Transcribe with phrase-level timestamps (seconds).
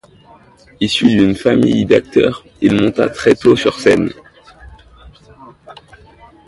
[0.79, 4.09] Issu d'une famille d'acteurs, il monta très tôt sur scène.